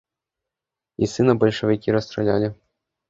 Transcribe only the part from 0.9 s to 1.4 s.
І сына